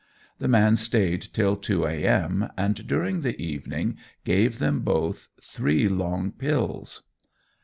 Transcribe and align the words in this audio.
The 0.39 0.47
man 0.47 0.77
stayed 0.77 1.27
till 1.31 1.55
2 1.55 1.85
a.m., 1.85 2.49
and 2.57 2.87
during 2.87 3.21
the 3.21 3.39
evening 3.39 3.97
gave 4.23 4.57
them 4.57 4.79
both 4.79 5.27
"three 5.43 5.87
long 5.87 6.31
pills." 6.31 7.03